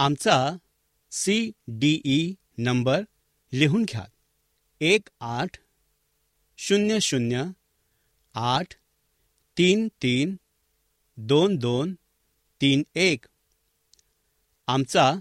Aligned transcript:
आमचा 0.00 0.56
C 1.10 1.52
D 1.68 2.00
E 2.04 2.34
number 2.58 3.02
लिहून 3.52 3.84
घ्या. 3.84 4.06
एक 4.80 5.08
आठ 5.20 5.56
शून्य 6.56 7.00
शून्य 7.00 7.44
आठ 8.34 8.74
तीन 9.58 9.88
तीन 10.02 10.36
दोन 11.16 11.56
दोन 11.56 11.94
तीन 12.60 12.82
एक. 12.94 13.24
आमचा 14.66 15.12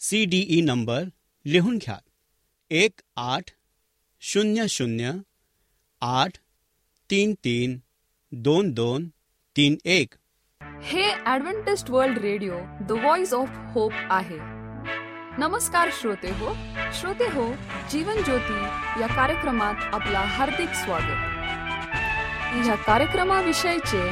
सी 0.00 0.24
डी 0.24 0.46
ई 0.48 0.60
नंबर 0.60 1.04
लिहून 1.44 1.78
घ्या. 1.78 1.98
एक 2.70 3.00
आठ 3.16 3.50
शून्य 4.20 4.68
शून्य 4.68 5.12
आठ 6.00 6.38
तीन 7.10 7.34
तीन 7.44 7.78
दोन 8.32 8.72
दोन 8.72 9.08
तीन 9.56 9.76
एक. 9.84 10.14
हे 10.84 11.02
adventist 11.26 11.90
world 11.90 12.18
radio 12.18 12.58
the 12.80 12.92
voice 12.92 13.32
of 13.34 13.48
hope 13.74 13.92
आहे. 14.10 14.38
नमस्कार 15.38 15.88
श्रोते 15.92 16.28
हो. 16.28 16.54
श्रोते 16.92 17.24
हो 17.24 17.46
जीवन 17.90 18.22
ज्योती 18.22 18.62
या 19.00 19.06
कार्यक्रमात 19.06 19.94
आपला 19.94 20.20
हार्दिक 20.36 20.68
स्वागत. 20.74 21.34
ह्या 22.54 22.74
कार्यक्रमाविषयीचे 22.74 24.02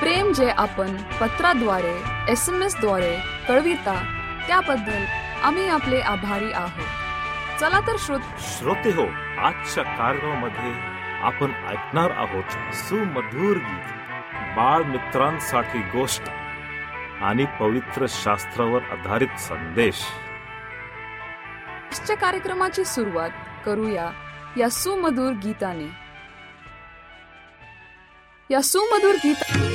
प्रेम 0.00 0.32
जे 0.32 0.48
आपण 0.50 0.96
पत्राद्वारे 1.20 1.94
एस 2.28 2.48
एम 2.48 2.62
एसद्वारे 2.62 3.16
कळविता 3.48 3.94
त्याबद्दल 4.46 5.04
आम्ही 5.42 5.68
आपले 5.68 6.00
आभारी 6.00 6.52
आहोत. 6.52 7.60
चला 7.60 7.80
तर 7.80 7.96
श्रोत 7.98 8.20
श्रोते 8.40 8.90
हो 8.90 9.06
आजच्या 9.46 9.84
कार्यक्रमामध्ये 9.84 10.72
आपण 11.22 11.52
ऐकणार 11.68 12.10
आहोत 12.10 12.74
सुमधुर 12.74 13.56
गीत. 13.56 13.93
बाळ 14.56 14.82
मित्रांसाठी 14.82 15.78
गोष्ट 15.78 16.22
आणि 17.22 17.44
पवित्र 17.60 18.06
शास्त्रावर 18.08 18.82
आधारित 18.82 19.38
संदेश. 19.38 20.04
आजच्या 21.92 22.16
कार्यक्रमाची 22.16 22.84
सुरुवात 22.84 23.30
करूया 23.66 24.10
या 24.56 24.68
सुमधुर 24.70 25.32
गीताने. 25.32 26.04
या 28.50 28.62
सुमधुर 28.62 29.14
गीता 29.14 29.73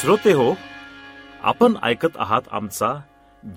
श्रोते 0.00 0.32
हो 0.32 0.54
आपण 1.42 1.72
ऐकत 1.82 2.16
आहात 2.18 2.42
आमचा 2.52 3.00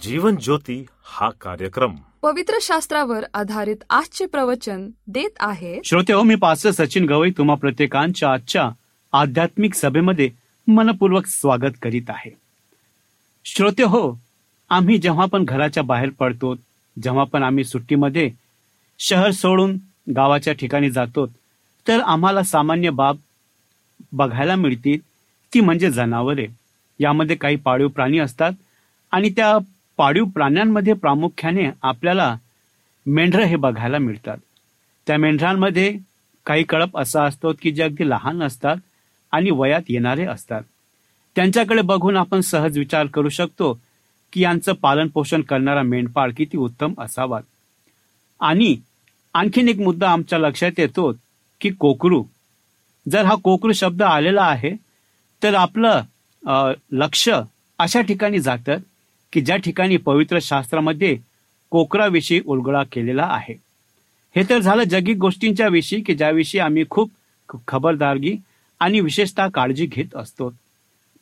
जीवन 0.01 0.36
ज्योती 0.36 0.86
हा 1.04 1.30
कार्यक्रम. 1.30 1.95
पवित्र 2.22 2.54
शास्त्रावर 2.62 3.24
आधारित 3.34 3.84
आजचे 3.90 4.25
प्रवचन 4.25 4.90
देत 5.07 5.38
आहे. 5.40 5.80
श्रोते 5.86 6.13
हो 6.13 6.24
मी 6.24 6.36
पास्टर 6.36 6.72
सचिन 6.72 7.06
गवई 7.06 7.31
तुम्हा 7.31 7.56
प्रत्येकांच्या 7.56 8.31
आजच्या 8.31 8.69
आध्यात्मिक 9.13 9.74
सभेमध्ये 9.74 10.30
मनपूर्वक 10.68 11.25
स्वागत 11.25 11.78
करीत 11.81 12.10
आहे. 12.10 12.31
श्रोते 13.45 13.84
हो 13.84 14.19
आम्ही 14.69 14.98
जेव्हा 14.98 15.25
पण 15.25 15.45
घराच्या 15.45 15.84
बाहेर 15.84 16.10
पडतो 16.10 16.56
जेव्हा 17.04 17.24
पण 17.24 17.44
आम्ही 17.44 17.64
सुट्टीमध्ये 17.64 18.30
शहर 19.00 19.31
सोडून 19.31 19.78
गावाच्या 20.16 20.54
ठिकाणी 20.54 20.90
जातो 20.90 21.26
तर 21.88 22.02
आम्हाला 22.02 22.44
सामान्य 22.44 22.90
बाब 22.90 23.18
बघायला 24.12 24.56
मिळतील 24.56 25.12
ती 25.54 25.60
म्हणजे 25.60 25.92
जनावरे. 25.92 26.48
यामध्ये 27.00 27.36
काही 27.36 27.56
पाळीव 27.56 27.88
प्राणी 27.88 28.19
असतात 28.19 28.52
आणि 29.12 29.30
त्या 29.30 29.57
पाळीव 29.98 30.26
प्राण्यांमध्ये 30.26 30.94
प्रामुख्याने 30.94 31.69
आपल्याला 31.81 32.36
मेंढरं 33.06 33.44
हे 33.44 33.56
बघायला 33.56 33.98
मिळतात. 33.98 34.38
त्या 35.07 35.18
मेंढरांमध्ये 35.18 35.98
काही 36.45 36.64
कळप 36.64 36.98
असा 36.98 37.24
असतो 37.24 37.54
की 37.62 37.72
जे 37.72 37.83
अगदी 37.83 38.10
लहान 38.10 38.44
असतात 38.44 38.76
आणि 39.31 39.50
वयात 39.52 39.81
येणारे 39.90 40.26
असतात. 40.26 40.62
त्यांच्याकडे 41.36 41.81
बघून 41.81 42.18
आपण 42.18 42.42
सहज 42.42 42.78
विचार 42.78 43.06
करू 43.06 43.30
शकतो 43.30 43.80
की 44.33 44.42
यांचं 44.42 44.74
पालन 44.74 45.07
पोषण 45.07 45.42
करणारा 45.42 45.81
मेंढपाळ 45.81 46.31
किती 46.38 46.57
उत्तम 46.57 46.94
असावा 46.98 47.40
आणि 48.42 48.76
आणखीन 49.33 49.69
एक 49.69 49.80
मुद्दा 49.80 50.12
आमच्या 50.12 50.40
लक्षात 50.40 50.72
येतो 50.78 51.12
की 51.62 51.69
कोकरू. 51.69 52.24
जर 53.12 53.26
हा 53.26 53.36
कोकरू 53.36 53.74
शब्द 53.74 54.02
आलेला 54.02 54.44
आहे 54.44 54.76
तर 55.44 55.56
आपलं 55.56 56.02
लक्ष 56.92 57.30
अशा 57.80 58.02
ठिकाणी 58.02 58.40
जातं 58.40 58.78
की 59.33 59.42
ज्या 59.42 59.56
ठिकाणी 59.56 59.97
पवित्र 59.97 60.40
शास्त्रामध्ये 60.42 61.18
कोकराविषयी 61.69 62.42
उलगडा 62.45 62.83
केलेला 62.92 63.28
आहे. 63.31 63.54
हे 64.35 64.44
तर 64.50 64.59
झालं 64.59 64.83
जगिक 64.83 65.18
गोष्टींच्या 65.18 65.68
विषयी 65.68 66.02
की 66.02 66.16
ज्याविषयी 66.16 66.62
आम्ही 66.62 66.83
खूप 66.90 67.12
खबरदारगी 67.68 68.35
आणि 68.80 69.00
विशेषतः 69.00 69.47
काळजी 69.54 69.85
घेत 69.85 70.16
असतो. 70.16 70.50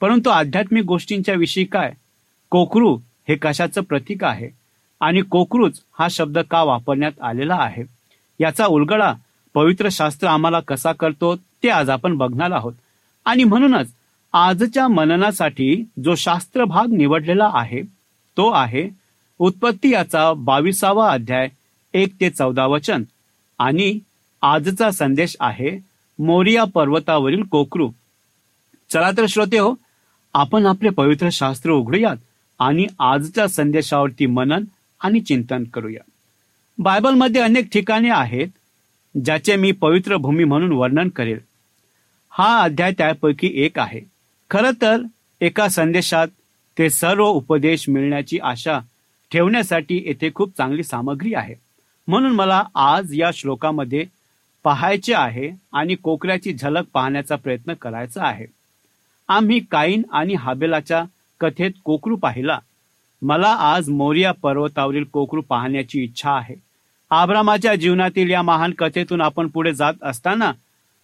परंतु 0.01 0.29
आध्यात्मिक 0.29 0.83
गोष्टींच्या 0.83 1.35
विषयी 1.35 1.63
काय? 1.65 1.91
कोकरू 2.49 2.95
हे 3.27 3.35
कशाचं 3.35 3.81
प्रतीक 3.81 4.23
आहे? 4.23 4.49
आणि 5.01 5.21
कोकरूच 5.21 5.81
हा 5.99 6.07
शब्द 6.11 6.39
का 6.51 6.63
वापरण्यात 6.63 7.21
आलेला 7.21 7.55
आहे? 7.59 7.83
याचा 8.39 8.65
उलगडा 8.65 9.13
पवित्र 9.53 9.89
शास्त्र 9.91 10.27
आम्हाला 10.27 10.59
कसा 10.59 10.91
करतो 10.91 11.35
ते 11.35 11.69
आज 11.69 11.89
आपण 11.89 12.17
बघणार 12.17 12.51
आहोत. 12.51 12.73
आणि 13.25 13.43
म्हणूनच 13.43 13.91
आजच्या 14.33 14.87
मननासाठी 14.87 15.83
जो 16.03 16.15
शास्त्र 16.15 16.63
भाग 16.63 16.93
निवडलेला 16.93 17.49
आहे 17.53 17.81
तो 18.37 18.51
आहे 18.51 18.89
उत्पत्ती 19.39 19.89
याचा 19.89 20.33
बावीसावा 20.33 21.11
अध्याय 21.11 21.47
एक 21.93 22.13
ते 22.21 22.29
चौदा 22.29 22.65
वचन. 22.65 23.03
आणि 23.59 23.99
आजचा 24.41 24.91
संदेश 24.91 25.35
आहे 25.39 25.79
मोरिया 26.19 26.63
पर्वतावरील 26.63 27.43
कोकरू. 27.43 27.89
चला 28.89 29.11
तर 29.11 29.25
श्रोते 29.29 29.57
हो 29.57 29.73
आपण 30.33 30.65
आपले 30.65 30.89
पवित्र 30.89 31.29
शास्त्र 31.31 31.71
उघडूयात 31.71 32.17
आणि 32.59 32.85
आजच्या 32.99 33.47
संदेशावरती 33.47 34.25
मनन 34.25 34.63
आणि 34.99 35.19
चिंतन 35.19 35.63
करूया. 35.63 36.03
बायबलमध्ये 36.77 37.41
अनेक 37.41 37.69
ठिकाणे 37.73 38.09
आहेत 38.09 38.47
ज्याचे 39.25 39.55
मी 39.55 39.71
पवित्र 39.71 40.15
भूमी 40.15 40.43
म्हणून 40.43 40.71
वर्णन 40.71 41.09
करेल. 41.09 41.39
हा 42.29 42.61
अध्याय 42.61 42.91
त्यापैकी 42.91 43.51
एक 43.55 43.79
आहे. 43.79 44.10
खरं 44.51 44.71
तर 44.81 45.01
एका 45.41 45.67
संदेशात 45.67 46.27
ते 46.77 46.89
सर्व 46.89 47.25
उपदेश 47.25 47.89
मिळण्याची 47.89 48.39
आशा 48.39 48.79
ठेवण्यासाठी 49.31 50.03
येथे 50.05 50.29
खूप 50.35 50.57
चांगली 50.57 50.83
सामग्री 50.83 51.33
आहे. 51.33 51.55
म्हणून 52.07 52.31
मला 52.31 52.63
आज 52.75 53.13
या 53.13 53.29
श्लोकामध्ये 53.33 54.05
पाहायचे 54.63 55.13
आहे 55.13 55.51
आणि 55.73 55.95
कोकऱ्याची 55.95 56.53
झलक 56.53 56.83
पाहण्याचा 56.93 57.35
प्रयत्न 57.35 57.73
करायचा 57.73 58.23
आहे. 58.23 58.45
आम्ही 59.27 59.59
काईन 59.59 60.01
आणि 60.11 60.33
हाबेलाच्या 60.33 61.03
कथेत 61.39 61.71
कोकरू 61.83 62.15
पाहिला. 62.15 62.59
मला 63.21 63.49
आज 63.49 63.89
मोरिया 63.89 64.31
पर्वतावरील 64.31 65.03
कोकरू 65.03 65.41
पाहण्याची 65.41 66.03
इच्छा 66.03 66.31
आहे. 66.31 66.55
आब्रामाच्या 67.09 67.75
जीवनातील 67.75 68.29
या 68.29 68.41
महान 68.41 68.71
कथेतून 68.77 69.21
आपण 69.21 69.47
पुढे 69.47 69.73
जात 69.73 69.93
असताना 70.01 70.51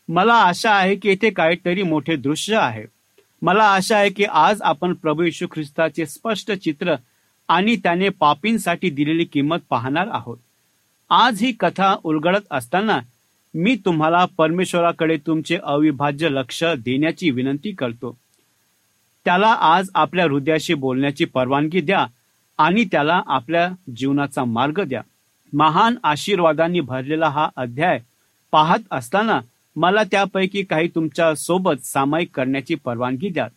मला 0.10 0.34
आशा 0.34 0.72
आहे 0.72 0.96
की 0.96 1.10
येथे 1.10 1.30
काहीतरी 1.30 1.84
मोठे 1.84 2.16
दृश्य 2.16 2.56
आहे. 2.56 2.97
मला 3.41 3.63
आशा 3.63 3.98
आहे 3.98 4.10
की 4.10 4.24
आज 4.24 4.62
आपण 4.62 4.94
प्रभू 4.94 5.24
येशू 5.24 5.48
ख्रिस्ताचे 5.51 6.06
स्पष्ट 6.06 6.51
चित्र 6.51 6.96
आणि 7.48 7.75
त्याने 7.75 8.10
पापींसाठी 8.10 8.89
दिलेली 8.89 9.25
किंमत 9.25 9.58
पाहणार 9.70 10.08
आहोत. 10.12 10.38
आज 11.10 11.41
ही 11.41 11.51
कथा 11.51 11.96
उलगडत 12.03 12.48
असताना 12.51 13.00
मी 13.53 13.75
तुम्हाला 13.75 14.25
परमेश्वराकडे 14.38 15.17
तुमचे 15.17 15.58
अविभाज्य 15.63 16.29
लक्ष 16.29 16.63
देण्याची 16.63 17.29
विनंती 17.29 17.72
करतो. 17.72 18.17
त्याला 19.25 19.48
आज 19.48 19.89
आपल्या 19.96 20.25
हृदयाशी 20.25 20.74
बोलण्याची 20.74 21.25
परवानगी 21.25 21.82
द्या 21.82 22.06
आणि 22.58 22.86
त्याला 22.86 23.22
आपल्या 23.27 23.70
जीवनाचा 23.96 24.44
मार्ग 24.44 24.84
द्या. 24.84 25.01
महान 25.53 25.96
आशीर्वादांनी 26.03 26.79
भरलेला 26.79 27.29
हा 27.29 27.50
अध्याय 27.56 28.00
पाहत 28.51 28.79
असताना 28.91 29.39
मला 29.78 30.04
त्यापैकी 30.04 30.64
काही 30.64 30.88
तुमच्यासोबत 30.88 31.84
सामायिक 31.84 32.30
करण्याची 32.36 32.76
परवानगी 32.76 33.30
द्या 33.30 33.48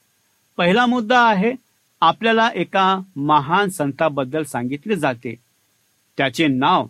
पहिला 0.56 0.86
मुद्दा 0.86 1.20
आहे 1.20 1.52
आपल्याला 2.00 2.48
एका 2.54 3.00
महान 3.16 3.68
संताबद्दल 3.68 4.42
सांगितले 4.42 4.96
जाते. 4.96 5.34
त्याचे 6.16 6.46
नाव 6.46 6.86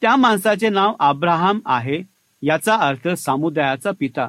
त्या 0.00 0.14
माणसाचे 0.16 0.68
नाव 0.68 0.94
अब्राहम 1.00 1.58
आहे 1.66 2.00
याचा 2.42 2.74
अर्थ 2.76 3.08
समुदायाचा 3.08 3.90
पिता. 4.00 4.28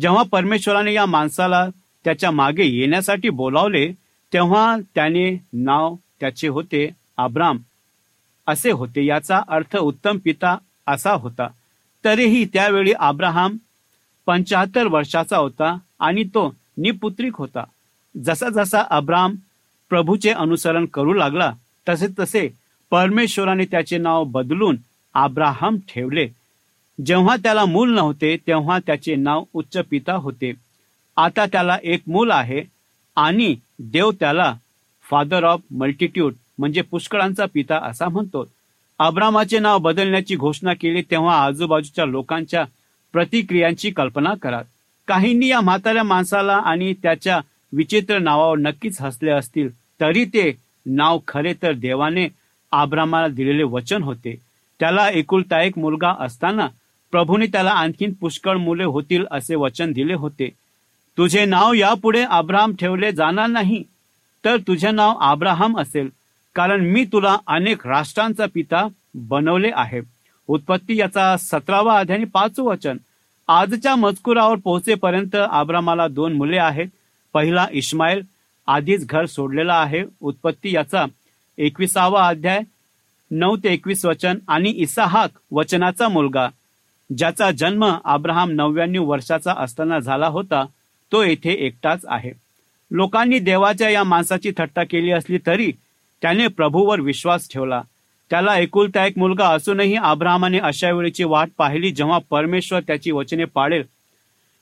जेव्हा 0.00 0.22
परमेश्वराने 0.22 0.92
या 0.92 1.06
माणसाला 1.06 1.66
त्याच्यामागे 2.04 2.64
येण्यासाठी 2.64 3.28
बोलावले 3.28 3.86
तेव्हा 4.32 4.76
त्याने 4.94 5.30
नाव 5.52 5.94
त्याचे 6.20 6.48
होते 6.48 6.88
अब्राम 7.16 7.58
असे 8.46 8.70
होते 8.70 9.04
याचा 9.06 9.40
अर्थ 9.48 9.76
उत्तम 9.76 10.18
पिता 10.24 10.56
असा 10.86 11.12
होता. 11.12 11.48
तरीही 12.04 12.44
त्यावेळी 12.44 12.92
अब्राहम 12.98 13.56
पंचाहत्तर 14.30 14.86
वर्षाचा 14.86 15.36
होता 15.36 15.76
आणि 16.00 16.22
तो 16.24 16.54
निपुत्रिक 16.78 17.36
होता. 17.36 17.64
जसा 18.24 18.48
जसा 18.48 18.82
अब्राम 18.90 19.34
प्रभूचे 19.88 20.30
अनुसरण 20.30 20.86
करू 20.86 21.12
लागला 21.12 21.52
तसे 21.88 22.06
तसे 22.18 22.48
परमेश्वराने 22.90 23.64
त्याचे 23.64 23.98
नाव 23.98 24.24
बदलून 24.24 24.76
अब्राहम 25.14 25.76
ठेवले. 25.88 26.26
जेव्हा 27.06 27.36
त्याला 27.36 27.64
मूल 27.64 27.94
नव्हते 27.94 28.36
तेव्हा 28.46 28.78
त्याचे 28.78 29.14
नाव 29.16 29.44
उच्च 29.54 29.78
पिता 29.90 30.14
होते. 30.14 30.52
आता 31.16 31.46
त्याला 31.46 31.78
एक 31.82 32.00
मूल 32.06 32.30
आहे 32.30 32.62
आणि 33.16 33.54
देव 33.78 34.10
त्याला 34.10 34.54
फादर 35.10 35.44
ऑफ 35.44 35.60
मल्टिट्यूड 35.70 36.34
म्हणजे 36.58 36.82
पुष्कळांचा 36.82 37.44
पिता 37.54 37.78
असा 37.88 38.08
म्हणतो. 38.08 38.48
अब्रामाचे 38.98 39.58
नाव 39.58 39.78
बदलण्याची 39.78 40.36
घोषणा 40.36 40.74
केली 40.74 41.02
तेव्हा 41.02 41.44
आजूबाजूच्या 41.44 42.04
लोकांच्या 42.04 42.64
प्रतिक्रियांची 43.12 43.90
कल्पना 43.90 44.34
करा 44.42 44.60
काहींनी 45.08 45.48
या 45.48 45.60
म्हाताऱ्या 45.60 46.02
माणसाला 46.02 46.56
आणि 46.56 46.92
त्याच्या 47.02 47.40
विचित्र 47.72 48.18
नावावर 48.18 48.58
नक्कीच 48.58 49.00
हसले 49.00 49.30
असतील 49.30 49.68
तरी 50.00 50.24
ते 50.24 50.50
नाव 50.86 51.18
खरे 51.28 51.52
तर 51.62 51.72
देवाने 51.72 52.26
आब्रामाला 52.72 53.28
दिलेले 53.28 53.62
वचन 53.62 54.02
होते. 54.02 54.34
त्याला 54.80 55.08
एकुलता 55.10 55.62
एक 55.62 55.78
मुलगा 55.78 56.14
असताना 56.20 56.66
प्रभूने 57.12 57.46
त्याला 57.46 57.70
आणखीन 57.70 58.12
पुष्कळ 58.12 58.56
मुले 58.56 58.84
होतील 58.84 59.24
असे 59.30 59.54
वचन 59.54 59.92
दिले 59.92 60.14
होते. 60.14 60.48
तुझे 61.18 61.44
नाव 61.44 61.72
यापुढे 61.72 62.22
आब्राम 62.22 62.72
ठेवले 62.80 63.12
जाणार 63.12 63.46
नाही. 63.46 63.82
तर 64.44 64.56
तुझे 64.56 64.90
नाव 64.90 65.18
अब्राहम 65.20 65.78
असेल 65.78 66.08
कारण 66.54 66.80
मी 66.80 67.04
तुला 67.04 67.36
अनेक 67.46 67.86
राष्ट्रांचा 67.86 68.46
पिता 68.54 68.86
बनवले 69.14 69.70
आहे. 69.74 70.00
उत्पत्ती 70.48 70.98
याचा 70.98 71.36
सतरावा 71.36 71.98
अध्याय 71.98 72.24
पाचवं 72.24 72.66
वचन. 72.66 72.96
आजच्या 73.48 73.94
मजकुरावर 73.96 74.56
पोहोचेपर्यंत 74.56 75.34
आब्रामाला 75.34 76.08
दोन 76.08 76.32
मुले 76.32 76.58
आहेत. 76.58 76.86
पहिला 77.32 77.66
इस्माईल 77.72 78.22
आधीच 78.66 79.06
घर 79.06 79.26
सोडलेला 79.26 79.74
आहे. 79.74 80.02
उत्पत्ती 80.20 80.74
याचा 80.74 81.04
एकविसावा 81.58 82.26
अध्याय 82.28 82.60
नऊ 83.30 83.56
ते 83.56 83.72
एकवीस 83.72 84.04
वचन 84.04 84.38
आणि 84.48 84.70
इसाहाक 84.70 85.30
वचनाचा 85.50 86.08
मुलगा. 86.08 86.48
ज्याचा 87.18 87.50
जन्म 87.50 87.84
आब्राहम 88.04 88.50
नव्याण्णव 88.50 89.04
वर्षाचा 89.04 89.54
असताना 89.58 89.98
झाला 89.98 90.26
होता 90.26 90.64
तो 91.12 91.22
येथे 91.22 91.52
एकटाच 91.52 92.00
आहे. 92.08 92.32
लोकांनी 92.90 93.38
देवाच्या 93.38 93.90
या 93.90 94.04
माणसाची 94.04 94.52
थट्टा 94.58 94.82
केली 94.84 95.10
असली 95.10 95.38
तरी 95.46 95.72
त्याने 96.22 96.46
प्रभूवर 96.46 97.00
विश्वास 97.00 97.48
ठेवला. 97.52 97.82
त्याला 98.30 98.58
एकुलता 98.58 99.06
एक 99.06 99.18
मुलगा 99.18 99.48
असूनही 99.48 99.96
आब्रामाने 99.96 100.58
अशा 100.58 100.90
वेळेची 100.92 101.24
वाट 101.24 101.48
पाहिली 101.58 101.90
जेव्हा 101.90 102.18
परमेश्वर 102.30 102.80
त्याची 102.80 103.10
वचने 103.10 103.44
पाळेल. 103.44 103.82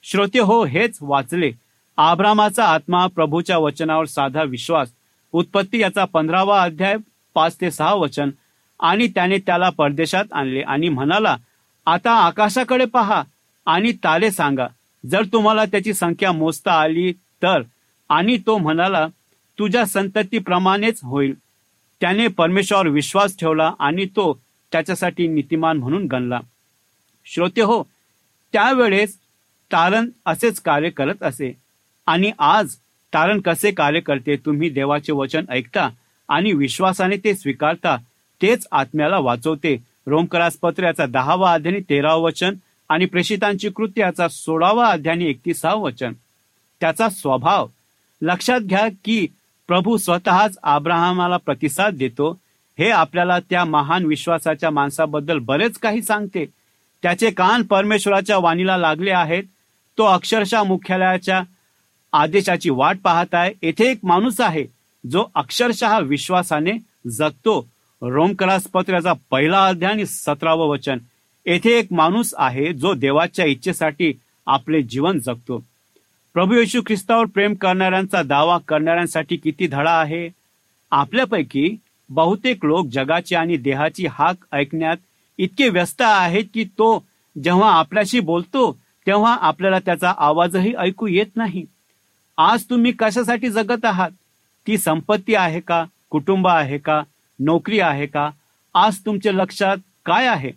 श्रोते 0.03 0.39
हो 0.39 0.65
हेच 0.65 0.99
वाचले. 1.01 1.53
आभ्रामाचा 1.97 2.65
आत्मा 2.65 3.07
प्रभूच्या 3.07 3.59
वचनावर 3.59 4.05
साधा 4.05 4.43
विश्वास. 4.43 4.89
उत्पत्ती 5.33 5.79
याचा 5.79 6.05
पंधरावा 6.05 6.63
अध्याय 6.63 6.97
पाच 7.35 7.57
ते 7.61 7.71
सहा 7.71 7.95
वचन. 7.95 8.31
आणि 8.81 9.09
त्याने 9.09 9.39
त्याला 9.39 9.71
परदेशात 9.71 10.25
आणले 10.33 10.61
आणि 10.61 10.89
म्हणाला 10.89 11.37
आता 11.87 12.11
आकाशाकडे 12.11 12.85
पहा 12.85 13.23
आणि 13.67 13.93
तारे 13.93 14.31
सांगा. 14.31 14.67
जर 15.07 15.23
तुम्हाला 15.25 15.65
त्याची 15.65 15.95
संख्या 15.95 16.33
मोजता 16.33 16.73
आली 16.73 17.13
तर. 17.13 17.63
आणि 18.09 18.39
तो 18.47 18.59
म्हणाला 18.59 19.07
तुझ्या 19.59 19.87
संततीप्रमाणेच 19.87 21.01
होईल. 21.03 21.35
त्याने 22.01 22.27
परमेश्वरावर 22.27 22.89
विश्वास 22.89 23.37
ठेवला 23.39 23.73
आणि 23.79 24.05
तो 24.05 24.41
त्याच्यासाठी 24.73 25.29
नीतिमान 25.29 25.77
म्हणून 25.77 26.07
गणला. 26.07 26.41
श्रोते 27.27 27.61
हो 27.61 27.83
त्यावेळेस 28.53 29.17
तारण 29.73 30.09
असेच 30.27 30.61
कार्य 30.61 30.91
करत 30.91 31.23
असे. 31.23 31.57
आणि 32.07 32.33
आज 32.39 32.75
तारण 33.15 33.41
कसे 33.41 33.71
कार्य 33.71 34.01
करते 34.01 34.37
तुम्ही 34.37 34.71
देवाचे 34.71 35.13
वचन 35.13 35.45
ऐकता 35.49 35.89
आणि 36.29 36.53
विश्वासाने 36.53 37.17
ते 37.17 37.35
स्वीकारता 37.35 37.97
तेच 38.43 38.67
आत्म्याला 38.73 39.19
वाचवते. 39.19 39.77
रोमकरासपत्र 40.07 40.85
याचा 40.85 41.07
दहावा 41.07 41.53
अध्यानी 41.53 41.81
तेरावं 41.81 42.23
वचन 42.23 42.55
आणि 42.89 43.05
प्रेषितांची 43.05 43.69
कृती 43.69 44.01
याचा 44.01 44.29
सोळावा 44.29 44.87
अध्यानी 44.87 45.27
एकतीसावं 45.27 45.83
वचन. 45.83 46.13
त्याचा 46.81 47.09
स्वभाव 47.09 47.67
लक्षात 48.23 48.61
घ्या 48.61 48.89
की 49.05 49.27
प्रभू 49.69 49.97
स्वतःच 49.97 50.59
आब्राहमाला 50.63 51.37
प्रतिसाद 51.37 51.95
देतो. 51.95 52.39
हे 52.79 52.91
आपल्याला 52.91 53.39
त्या 53.41 53.65
महान 53.65 54.05
विश्वासाच्या 54.05 54.71
माणसाबद्दल 54.71 55.39
बरेच 55.39 55.79
काही 55.79 56.03
सांगते. 56.03 56.47
त्याचे 57.03 57.31
कान 57.31 57.63
परमेश्वराच्या 57.63 58.39
वाणीला 58.39 58.77
लागले 58.77 59.11
आहेत. 59.11 59.43
तो 59.99 60.05
अक्षरशः 60.05 60.63
मुख्यालयाच्या 60.63 61.43
आदेशाची 62.13 62.71
वाट 62.71 62.99
पाहत 63.05 63.35
आहे. 63.35 63.53
येथे 63.63 63.91
एक 63.91 63.99
माणूस 64.03 64.41
आहे 64.41 64.65
जो 65.11 65.25
अक्षरशः 65.35 65.99
विश्वासाने 65.99 66.73
जगतो. 67.11 67.69
रोमकरास 68.03 68.63
पत्राचा 68.63 69.13
पहिला 69.31 69.67
अध्याय 69.67 69.93
आणि 69.93 70.07
सतरावं 70.07 70.69
वचन. 70.69 70.99
येथे 71.47 71.71
एक 71.71 71.87
माणूस 71.91 72.35
आहे 72.37 72.73
जो 72.73 72.95
देवाच्या 72.95 73.45
इच्छेसाठी 73.45 74.13
आपले 74.47 74.83
जीवन 74.83 75.19
जगतो. 75.19 75.65
प्रभू 76.35 76.55
येशू 76.55 76.81
ख्रिस्तावर 76.87 77.25
प्रेम 77.25 77.55
करणाऱ्यांचा 77.55 78.23
दावा 78.23 78.59
करणाऱ्यांसाठी 78.69 79.37
किती 79.37 79.67
धडा 79.67 79.91
आहे? 79.91 80.29
आपल्यापैकी 80.91 81.77
बहुतेक 82.11 82.65
लोक 82.65 82.87
जगाची 82.87 83.35
आणि 83.35 83.57
देहाची 83.57 84.07
हाक 84.07 84.37
ऐकण्यात 84.53 84.97
इतके 85.39 85.69
व्यस्त 85.69 86.03
आहेत 86.03 86.45
की 86.55 86.65
तो 86.65 87.05
जेव्हा 87.43 87.73
आपल्याशी 87.73 88.21
बोलतो 88.21 88.73
तेव्हा 89.07 89.35
आपल्याला 89.41 89.79
त्याचा 89.79 90.15
आवाजही 90.19 90.75
ऐकू 90.79 91.07
येत 91.07 91.37
नाही. 91.37 91.65
आज 92.39 92.65
तुम्ही 92.71 92.93
कशासाठी 92.93 93.49
जगत 93.49 93.85
आहात? 93.85 94.11
ती 94.67 94.79
संपत्ती 94.79 95.35
आहे 95.35 95.61
का? 95.61 95.85
कुटुंब 96.11 96.49
आहे 96.49 96.79
का? 96.79 97.03
नोकरी 97.39 97.81
आहे 97.81 98.07
का? 98.07 98.31
आज 98.75 98.99
तुमच्या 99.07 99.33
लक्षात 99.33 99.77
काय 100.07 100.27
आहे? 100.27 100.51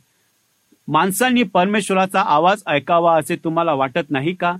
माणसांनी 0.88 1.44
परमेश्वराचा 1.44 2.22
आवाज 2.22 2.63
ऐकावा 2.68 3.18
असे 3.20 3.36
तुम्हाला 3.36 3.74
वाटत 3.74 4.10
नाही 4.10 4.34
का? 4.34 4.56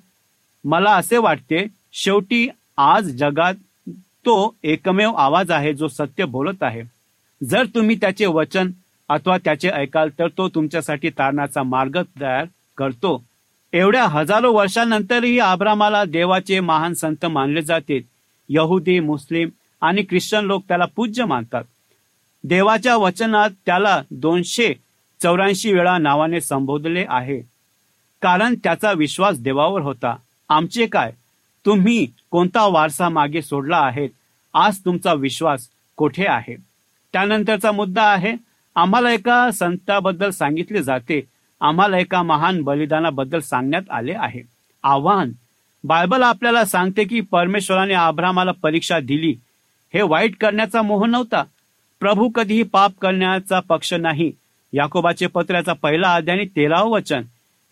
मला 0.64 0.92
असे 0.92 1.18
वाटते 1.18 1.68
शेवटी 1.94 2.50
आज 2.78 3.04
जगात 3.04 3.54
तो 4.26 4.56
एकमेव 4.64 5.14
आवाज 5.14 5.52
आहे 5.52 5.74
जो 5.74 5.88
सत्य 5.88 6.26
बोलत 6.26 6.64
आहे. 6.64 6.82
जर 7.46 7.66
तुम्ही 7.66 7.96
त्याचे 7.96 8.26
वचन 8.26 8.72
अथवा 9.10 9.38
त्याचे 9.38 9.70
ऐकाल 9.70 10.10
तर 10.20 10.28
तो 10.28 10.50
तुमच्यासाठी 10.50 11.10
तारणाचा 11.10 11.64
मार्ग 11.64 11.98
तयार 11.98 12.46
करतो. 12.78 13.24
एवढ्या 13.74 14.08
हजारो 14.08 14.54
वर्षांनंतरही 14.54 15.40
आब्रामाला 15.40 16.06
देवाचे 16.06 16.60
महान 16.60 16.94
संत 16.94 17.26
मानले 17.26 17.62
जाते. 17.62 18.00
यहुदी 18.50 19.00
मुस्लिम 19.00 19.50
आणि 19.82 20.04
ख्रिश्चन 20.04 20.46
लोक 20.46 20.64
त्याला 20.68 20.86
पूज्य 20.96 21.26
मानतात. 21.26 21.64
देवाच्या 22.44 22.98
वचनात 22.98 23.50
त्याला 23.66 24.02
दोनशे 24.12 24.74
चौऱ्याऐंशी 25.22 25.74
वेळा 25.74 25.98
नावाने 25.98 26.42
संबोधले 26.42 27.06
आहे. 27.10 27.42
कारण 28.22 28.56
त्याचा 28.64 28.92
विश्वास 28.92 29.40
देवावर 29.40 29.82
होता. 29.82 30.16
आमचे 30.52 30.86
काय? 30.86 31.12
तुम्ही 31.66 32.08
कोणता 32.32 32.68
वारसा 32.68 33.10
मागे 33.10 33.42
सोडला 33.42 33.78
आहे 33.78 34.08
आज 34.54 34.78
तुमचा 34.78 35.14
विश्वास 35.14 35.68
कोठे 35.98 36.26
आहे? 36.28 36.56
त्यानंतरचा 37.14 37.72
मुद्दा 37.72 38.04
आहे 38.04 38.34
आम्हाला 38.76 39.12
एका 39.12 39.52
संताबद्दल 39.52 40.30
सांगितले 40.30 40.84
जाते. 40.84 41.22
आम्हाला 41.62 41.98
एका 41.98 42.24
महान 42.24 42.62
बलिदानाबद्दल 42.62 43.40
सांगण्यात 43.40 43.92
आले 43.92 44.14
आहे. 44.16 44.42
आव्हान. 44.84 45.32
बायबल 45.84 46.24
आपल्याला 46.24 46.66
सांगते 46.66 47.04
की 47.04 47.22
परमेश्वराने 47.22 47.94
आभ्रामाला 47.94 48.52
परीक्षा 48.52 49.00
दिली. 49.00 49.36
हे 49.94 50.02
वाईट 50.02 50.36
करण्याचा 50.36 50.82
मोह 50.82 51.06
नव्हता. 51.06 51.44
प्रभू 52.00 52.30
कधीही 52.30 52.64
पाप 52.64 52.92
करण्याचा 53.02 53.60
पक्ष 53.60 53.94
नाही. 53.94 54.32
याकोबाचे 54.74 55.28
पत्राचा 55.28 55.74
पहिला 55.74 56.14
अध्याय 56.14 56.46
तेरावं 56.46 56.92
वचन 56.92 57.22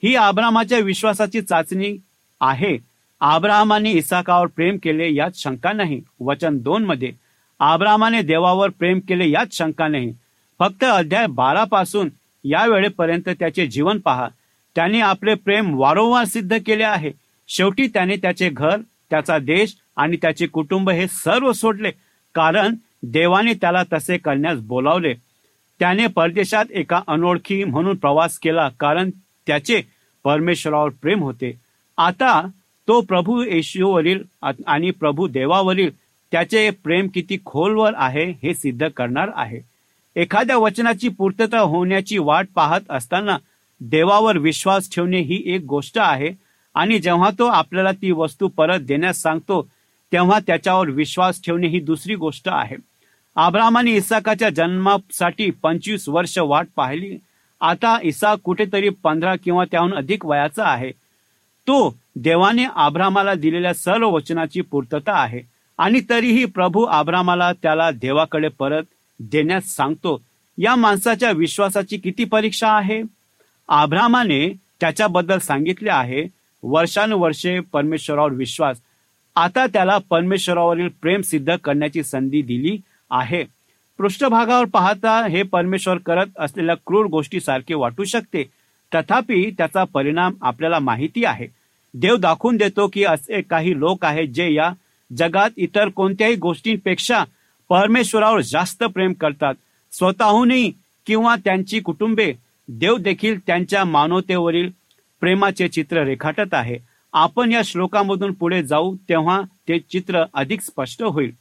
ही 0.04 0.16
आभ्रामाच्या 0.16 0.80
विश्वासाची 0.80 1.42
चाचणी 1.42 1.98
आहे. 2.42 2.78
आब्राहमाने 3.22 3.92
इसाकावर 3.92 4.48
प्रेम 4.48 4.78
केले 4.84 5.14
यात 5.14 5.32
शंका 5.36 5.74
नाही. 5.74 6.02
वचन 6.20 6.58
दोन 6.58 6.86
मध्ये 6.86 7.12
आब्रामाने 7.60 8.22
देवावर 8.22 8.70
प्रेम 8.70 9.00
केले 9.00 9.30
यात 9.30 9.46
शंका 9.52 9.88
नाही. 9.88 10.14
फक्त 10.60 10.84
अध्याय 10.84 11.28
बारा 11.28 11.64
पासून 11.64 12.10
या 12.44 12.66
वेळेपर्यंत 12.66 13.30
त्याचे 13.30 13.68
जीवन 13.68 14.00
पहा. 14.00 14.28
त्याने 14.76 15.02
आपले 15.02 15.34
प्रेम 15.34 15.80
वारंवार 15.80 16.26
सिद्ध 16.26 16.58
केले 16.66 16.84
आहे. 16.84 17.12
शेवटी 17.48 17.88
त्याने 17.88 18.16
त्याचे 18.16 18.50
घर 18.50 18.78
त्याचा 19.10 19.38
देश 19.38 19.76
आणि 19.96 20.18
त्याचे 20.18 20.48
कुटुंब 20.48 20.90
हे 20.90 21.08
सर्व 21.08 21.52
सोडले. 21.52 21.92
कारण 22.36 22.76
देवाने 23.04 23.54
त्याला 23.54 23.84
तसे 23.94 24.18
करण्यास 24.18 24.60
बोलावले. 24.60 25.14
त्याने 25.80 26.08
परदेशात 26.08 26.66
एका 26.72 27.02
अनोळखी 27.08 27.64
म्हणून 27.64 27.96
प्रवास 27.96 28.40
केला. 28.40 28.70
कारण 28.80 29.10
त्याचे 29.48 29.82
परमेश्वरावर 30.24 30.90
प्रेम 30.90 31.24
होते. 31.24 31.69
आता 32.00 32.42
तो 32.88 33.00
प्रभू 33.02 33.42
येशूवरील 33.44 34.22
आणि 34.68 34.92
प्रभू 34.92 35.28
देवावरील 35.28 35.90
त्याचे 36.32 36.70
प्रेम 36.84 37.08
किती 37.14 37.38
खोलवर 37.46 37.94
आहे 37.96 38.24
हे 38.44 38.54
सिद्ध 38.54 38.88
करणार 38.88 39.30
आहे. 39.36 39.60
एखाद्या 40.16 40.58
वचनाची 40.58 41.10
पूर्तता 41.10 41.60
होण्याची 41.60 42.18
वाट 42.18 42.48
पाहत 42.56 42.90
असताना 42.90 43.38
देवावर 43.82 44.38
विश्वास 44.38 44.90
ठेवणे 44.94 45.20
ही 45.22 45.42
एक 45.46 45.64
गोष्ट 45.70 45.98
आहे 45.98 46.32
आणि 46.76 47.00
जेव्हा 47.00 47.30
तो 47.40 47.46
आपल्याला 47.46 47.92
ती 47.92 48.12
वस्तू 48.12 48.48
परत 48.48 48.80
देण्यास 48.80 49.22
सांगतो 49.22 49.62
तेव्हा 50.12 50.40
त्याच्यावर 50.48 50.90
विश्वास 50.90 51.42
ठेवणे 51.46 51.68
ही 51.68 51.80
दुसरी 51.80 52.16
गोष्ट 52.16 52.50
आहे. 52.52 52.76
आब्रामाने 53.36 53.92
इसाकाच्या 53.92 54.50
जन्मासाठी 54.50 55.50
पंचवीस 55.64 56.08
वर्ष 56.10 56.38
वाट 56.38 56.68
पाहिली. 56.76 57.18
आता 57.62 57.98
इसाक 58.04 58.40
कुठेतरी 58.44 58.90
पंधरा 59.04 59.36
किंवा 59.36 59.66
त्याहून 59.72 59.94
अधिक 59.94 60.26
वयाचा 60.26 60.66
आहे. 60.66 60.92
तो 61.70 61.96
देवाने 62.16 62.66
आभ्रामाला 62.76 63.34
दिलेल्या 63.34 63.74
सर्व 63.74 64.10
वचनाची 64.10 64.62
पूर्तता 64.62 65.14
आहे. 65.14 65.42
आणि 65.78 66.02
तरीही 66.10 66.46
प्रभू 66.46 66.84
आभ्रामाला 66.84 67.54
त्याला 67.54 67.92
देवाकडे 67.92 68.48
परत 68.48 68.84
देण्यास 69.20 69.66
सांगतो. 69.66 70.22
या 70.58 70.76
माणसाच्या 70.76 71.32
विश्वासाची 71.32 71.98
किती 71.98 72.24
परीक्षा 72.24 72.72
आहे? 72.78 73.02
आभ्रामाने 73.70 74.54
त्याच्याबद्दल 74.80 75.38
सांगितले 75.38 75.90
आहे 75.90 76.26
वर्षानुवर्षे 76.64 77.60
परमेश्वरावर 77.60 78.32
विश्वास. 78.32 78.78
आता 79.36 79.68
त्याला 79.68 79.98
परमेश्वरावरील 80.10 80.88
प्रेम 81.02 81.22
सिद्ध 81.22 81.56
करण्याची 81.56 82.04
संधी 82.04 82.42
दिली 82.42 82.78
आहे. 83.12 83.44
पृष्ठभागावर 83.98 84.66
पाहता 84.66 85.28
हे 85.28 85.44
परमेश्वर 85.44 85.98
करत 85.98 86.28
असलेल्या 86.40 86.76
क्रूर 86.88 87.06
गोष्टीसारखे 87.06 87.74
वाटू 87.74 88.04
शकते. 88.04 88.44
तथापि 88.96 89.52
त्याचा 89.58 89.84
परिणाम 89.84 90.34
आपल्याला 90.42 90.80
माहिती 90.80 91.26
आहे. 91.26 91.59
देव 91.94 92.16
दाखवून 92.16 92.58
देतो 92.58 92.90
की 92.94 93.04
असे 93.04 93.42
काही 93.42 93.80
लोक 93.80 94.06
आहेत 94.06 94.28
जे 94.28 94.54
या 94.54 94.72
जगात 95.18 95.50
इतर 95.58 95.90
कोणत्याही 95.90 96.36
गोष्टींपेक्षा 96.36 97.24
परमेश्वरावर 97.70 98.42
जास्त 98.42 98.84
प्रेम 98.84 99.14
करतात. 99.14 99.54
स्वतःहूनही 99.92 100.72
किंवा 101.06 101.36
त्यांची 101.36 101.80
कुटुंबे 101.80 102.34
देव 102.68 102.98
देखील 102.98 103.40
त्यांच्या 103.40 103.86
मानवतेवरील 103.86 104.70
प्रेमाचे 105.20 105.68
चित्र 105.68 106.04
रेखाटत 106.04 106.54
आहे. 106.54 106.78
आपण 107.14 107.52
या 107.52 107.62
श्लोकामधून 107.66 108.34
पुढे 108.34 108.64
जाऊ 108.64 108.96
तेव्हा 108.96 109.42
ते 109.42 109.80
चित्र 109.80 110.24
अधिक 110.34 110.62
स्पष्ट 110.62 111.04
होईल. 111.04 111.32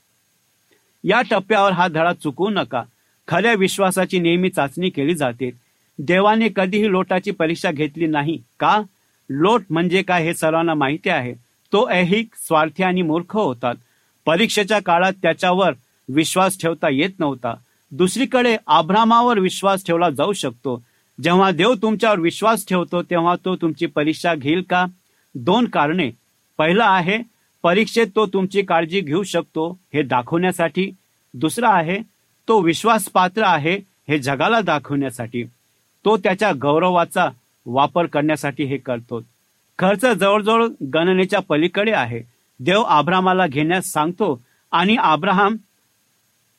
या 1.05 1.23
टप्प्यावर 1.31 1.73
हा 1.73 1.89
धडा 1.89 2.13
चुकवू 2.13 2.49
नका. 2.51 2.83
खऱ्या 3.29 3.53
विश्वासाची 3.53 4.19
नेहमी 4.19 4.51
चाचणी 4.51 4.91
केली 4.91 5.15
जाते. 5.15 5.51
देवाने 5.99 6.49
कधीही 6.57 6.91
लोटाची 6.91 7.31
परीक्षा 7.31 7.71
घेतली 7.71 8.07
नाही. 8.07 8.43
का? 8.61 8.83
लोट 9.31 9.63
म्हणजे 9.71 10.03
काय 10.03 10.25
हे 10.25 10.35
सर्वांना 10.35 10.75
माहिती 10.75 11.09
आहे. 11.09 11.33
तो 11.73 11.89
ऐहिक 11.91 12.29
स्वार्थी 12.35 12.83
आणि 12.83 13.03
मूर्ख 13.03 13.37
होतात. 13.37 13.75
परीक्षेच्या 14.27 14.79
काळात 14.83 15.13
त्याच्यावर 15.23 15.73
विश्वास 16.09 16.61
ठेवता 16.61 16.89
येत 16.89 17.11
नव्हता. 17.19 17.55
दुसरीकडे 17.93 18.57
आभ्रामावर 18.67 19.39
विश्वास 19.39 19.87
ठेवला 19.87 20.11
जाऊ 20.11 20.33
शकतो. 20.33 20.83
जेव्हा 21.23 21.51
देव 21.51 21.75
तुमच्यावर 21.75 22.19
विश्वास 22.21 22.67
ठेवतो 22.69 23.03
तेव्हा 23.03 23.35
तो 23.45 23.57
तुमची 23.57 23.87
परीक्षा 23.87 24.35
घेईल 24.35 24.63
का? 24.71 24.87
दोन 25.35 25.65
कारणे. 25.65 26.11
पहिलं 26.59 26.85
आहे 26.85 27.19
परीक्षेत 27.63 28.07
तो 28.17 28.27
तुमची 28.27 28.63
काळजी 28.63 29.01
घेऊ 29.01 29.23
शकतो 29.23 29.79
हे 29.95 30.03
दाखवण्यासाठी. 30.03 30.91
दुसरा 31.35 31.69
आहे 31.69 31.99
तो 32.49 32.61
विश्वास 32.61 33.09
पात्र 33.09 33.43
आहे 33.43 33.79
हे 34.09 34.19
जगाला 34.19 34.61
दाखवण्यासाठी. 34.61 35.45
तो 36.05 36.17
त्याच्या 36.17 36.53
गौरवाचा 36.63 37.29
वापर 37.69 38.07
करण्यासाठी 38.07 38.65
हे 38.65 38.77
करतो. 38.77 39.21
खर्च 39.79 40.05
जवळजवळ 40.05 40.67
गणनेच्या 40.95 41.41
पलीकडे 41.49 41.93
आहे. 41.93 42.21
देव 42.61 42.83
आब्रामाला 42.83 43.47
घेण्यास 43.47 43.87
सांगतो 43.87 44.41
आणि 44.73 44.97
आब्राहम 44.97 45.57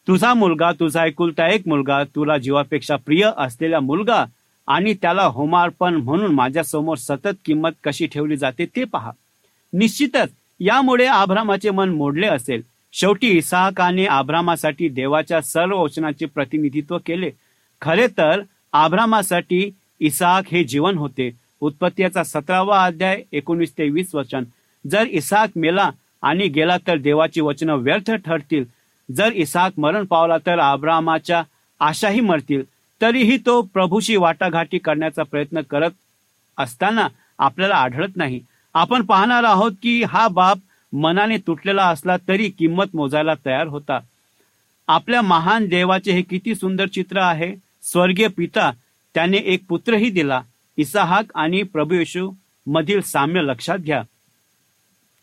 तुझा 0.07 0.33
मुलगा 0.33 0.71
तुझा 0.71 1.05
एकुलता 1.05 1.47
एक 1.47 1.67
मुलगा 1.67 2.03
तुला 2.03 2.37
जीवापेक्षा 2.37 2.95
प्रिय 2.95 3.29
असलेला 3.37 3.79
मुलगा 3.79 4.25
आणि 4.67 4.93
त्याला 4.93 5.23
होमार्पण 5.23 5.95
म्हणून 5.95 6.31
माझ्यासमोर 6.35 6.97
सतत 6.97 7.35
किंमत 7.45 7.69
कशी 7.83 8.05
ठेवली 8.05 8.37
जाते 8.37 8.65
ते 8.65 8.83
पहा. 8.83 9.11
निश्चितच 9.73 10.29
यामुळे 10.59 11.05
आभ्रामाचे 11.05 11.69
मन 11.69 11.89
मोडले 11.89 12.27
असेल. 12.27 12.61
शेवटी 12.93 13.27
इसाहकाने 13.27 14.05
आभ्रामासाठी 14.05 14.89
देवाच्या 14.89 15.41
सर्व 15.41 15.81
वचनाचे 15.81 16.25
प्रतिनिधित्व 16.25 16.97
केले. 17.05 17.31
खरे 17.81 18.07
तर 18.07 18.41
आभ्रामासाठी 18.73 19.69
इसाक 19.99 20.43
हे 20.51 20.63
जीवन 20.63 20.97
होते. 20.97 21.31
उत्पत्तीचा 21.61 22.23
सतरावा 22.23 22.85
अध्याय 22.85 23.21
एकोणीस 23.31 23.71
ते 23.77 23.89
वीस 23.89 24.15
वचन. 24.15 24.43
जर 24.89 25.05
इसाक 25.05 25.49
मेला 25.55 25.89
आणि 26.21 26.47
गेला 26.47 26.77
तर 26.77 26.97
देवाची 26.97 27.41
वचनं 27.41 27.75
व्यर्थ 27.75 28.11
ठरतील. 28.11 28.63
जर 29.15 29.31
इसाक 29.31 29.79
मरण 29.79 30.05
पावला 30.05 30.37
तर 30.37 30.59
आब्रामाच्या 30.59 31.43
आशाही 31.79 32.19
मरतील. 32.19 32.63
तरीही 33.01 33.37
तो 33.37 33.61
प्रभूशी 33.61 34.15
वाटाघाटी 34.15 34.77
करण्याचा 34.77 35.23
प्रयत्न 35.23 35.61
करत 35.61 35.91
असताना 36.57 37.07
आपल्याला 37.39 37.75
आढळत 37.75 38.17
नाही. 38.17 38.39
आपण 38.73 39.01
पाहणार 39.01 39.43
आहोत 39.43 39.71
की 39.83 40.03
हा 40.03 40.27
बाप 40.27 40.57
मनाने 40.93 41.37
तुटलेला 41.37 41.85
असला 41.85 42.17
तरी 42.27 42.49
किंमत 42.49 42.85
मोजायला 42.93 43.33
तयार 43.45 43.67
होता. 43.67 43.99
आपल्या 44.87 45.21
महान 45.21 45.67
देवाचे 45.67 46.11
हे 46.11 46.21
किती 46.21 46.55
सुंदर 46.55 46.87
चित्र 46.87 47.17
आहे. 47.17 47.55
स्वर्गीय 47.83 48.27
पिता 48.27 48.71
त्याने 49.13 49.37
एक 49.37 49.63
पुत्रही 49.69 50.09
दिला. 50.09 50.41
इसाहाक 50.77 51.25
आणि 51.35 51.63
प्रभू 51.63 51.95
येशू 51.95 52.31
मधील 52.67 53.01
साम्य 53.01 53.41
लक्षात 53.41 53.77
घ्या. 53.77 54.03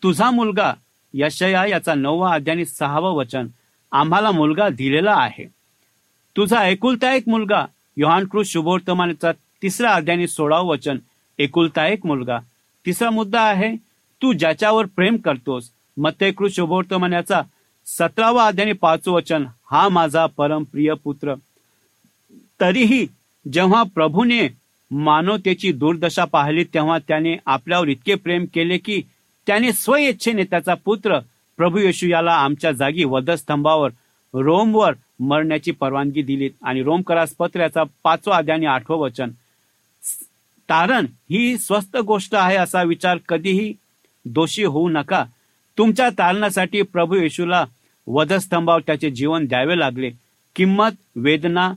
तुझा 0.03 0.31
मुलगा 0.31 0.73
यशया 1.13 1.65
याचा 1.65 1.93
नववा 1.93 2.33
अध्याय 2.33 2.65
सहावं 2.65 3.11
वचन 3.11 3.47
आम्हाला 3.91 4.31
मुलगा 4.31 4.69
दिलेला 4.69 5.13
आहे. 5.13 5.45
तुझा 6.37 6.67
एकुलता 6.67 7.13
एक 7.13 7.29
मुलगा 7.29 7.65
योहानकृत 7.97 8.45
शुभवर्तमानाचा 8.45 9.31
तिसरा 9.31 9.91
अध्याय 9.91 10.27
सोळावं 10.27 10.67
वचन 10.67 10.97
एकुलता 11.39 11.87
एक 11.87 12.05
मुलगा. 12.05 12.39
तिसरा 12.85 13.09
मुद्दा 13.09 13.41
आहे 13.41 13.75
तू 14.21 14.33
ज्याच्यावर 14.33 14.85
प्रेम 14.85 15.17
करतोस. 15.17 15.69
मत्यकृत 15.97 16.49
शुभवर्तमानाचा 16.49 17.41
सतरावा 17.85 18.47
अध्याय 18.47 18.73
पाचवं 18.73 19.13
वचन 19.13 19.45
हा 19.71 19.89
माझा 19.89 20.25
परमप्रिय 20.25 20.93
पुत्र. 20.93 21.33
तरीही 22.61 23.07
जेव्हा 23.53 23.83
प्रभूने 23.83 24.47
मानवतेची 24.91 25.71
दुर्दशा 25.71 26.25
पाहिली 26.25 26.63
तेव्हा 26.63 26.97
त्याने 26.99 27.35
आपल्यावर 27.45 27.87
इतके 27.87 28.15
प्रेम 28.15 28.45
केले 28.53 28.77
की 28.77 29.01
त्याने 29.47 29.73
स्वइच्छेने 29.73 30.43
त्याचा 30.43 30.73
पुत्र 30.73 31.19
प्रभू 31.57 31.79
येशू 31.79 32.07
याला 32.07 32.33
आमच्या 32.33 32.71
जागी 32.71 33.03
वधस्तंभावर 33.03 33.89
रोमवर 34.33 34.93
मरण्याची 35.19 35.71
परवानगी 35.71 36.21
दिली. 36.21 36.49
आणि 36.63 36.83
रोमकरास 36.83 37.33
पत्र 37.39 37.59
याचा 37.59 37.83
पाचवा 38.03 38.37
आद्याने 38.37 38.65
आठवं 38.65 38.97
वचन. 38.97 39.29
तारण 40.69 41.05
ही 41.29 41.57
स्वस्त 41.57 41.97
गोष्ट 41.97 42.35
आहे 42.35 42.57
असा 42.57 42.83
विचार 42.83 43.17
कधीही 43.29 43.73
दोषी 44.25 44.63
होऊ 44.63 44.89
नका. 44.89 45.25
तुमच्या 45.77 46.09
तारणासाठी 46.09 46.81
प्रभू 46.81 47.15
येशूला 47.15 47.65
वधस्तंभावर 48.07 48.81
त्याचे 48.81 49.09
जीवन 49.09 49.45
द्यावे 49.45 49.79
लागले. 49.79 50.11
किंमत 50.55 50.91
वेदना 51.15 51.73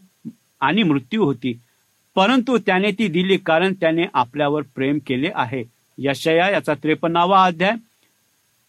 आणि 0.61 0.83
मृत्यू 0.83 1.25
होती. 1.25 1.61
परंतु 2.15 2.59
त्याने 2.59 2.91
ती 2.91 3.09
दिली 3.09 3.37
कारण 3.37 3.73
त्याने 3.73 4.03
आपल्यावर 4.15 4.63
प्रेम 4.63 4.99
केले 5.07 5.31
आहे. 5.35 5.65
यशया 5.99 6.51
याचा 6.51 6.75
त्रेपन्नावा 6.75 7.45
अध्याय. 7.45 7.73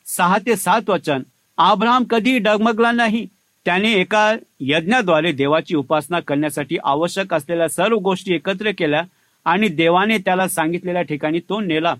सहा 0.05 0.37
ते 0.37 0.55
सात 0.55 0.89
वचन. 0.89 1.21
आब्राम 1.57 2.03
कधी 2.03 2.37
डगमगला 2.37 2.91
नाही. 2.91 3.27
त्याने 3.65 3.93
एका 3.93 4.35
यज्ञाद्वारे 4.59 5.31
देवाची 5.31 5.75
उपासना 5.75 6.19
करण्यासाठी 6.19 6.77
आवश्यक 6.83 7.33
असलेल्या 7.33 7.69
सर्व 7.69 7.97
गोष्टी 7.97 8.33
एकत्र 8.33 8.71
केल्या 8.77 9.03
आणि 9.45 9.67
देवाने 9.67 10.17
त्याला 10.17 10.47
सांगितलेल्या 10.47 11.01
ठिकाणी 11.01 11.39
तो 11.39 11.59
नेला 11.59 11.95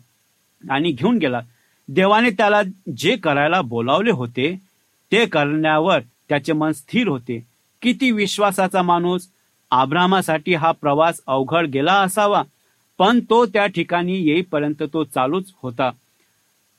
आणि 0.70 0.92
घेऊन 0.92 1.18
गेला. 1.18 1.42
देवाने 1.88 2.30
त्याला 2.30 2.62
जे 2.98 3.16
करायला 3.16 3.62
बोलावले 3.62 4.12
होते 4.12 4.62
ते 5.12 5.26
करण्यावर 5.26 6.00
त्याचे 6.30 6.54
मन 6.54 6.72
स्थिर 6.72 7.08
होते. 7.08 7.46
किती 7.82 8.12
विश्वासाचा 8.12 8.82
माणूस 8.82 9.28
आब्रामासाठी 9.72 10.54
हा 10.54 10.72
प्रवास 10.72 11.22
अवघड 11.28 11.68
गेला 11.68 11.94
असावा 11.94 12.44
पण 13.00 13.20
तो 13.20 13.46
त्या 13.46 13.66
ठिकाणी 13.66 14.22
येईपर्यंत 14.22 14.84
तो 14.94 15.04
चालूच 15.04 15.54
होता. 15.62 15.90